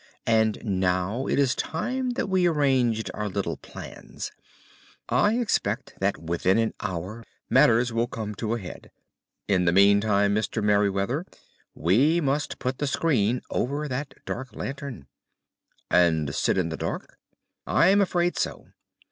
[0.25, 4.31] "And now it is time that we arranged our little plans.
[5.09, 8.89] I expect that within an hour matters will come to a head.
[9.47, 10.63] In the meantime Mr.
[10.63, 11.23] Merryweather,
[11.75, 15.05] we must put the screen over that dark lantern."
[15.91, 17.19] "And sit in the dark?"
[17.67, 18.69] "I am afraid so.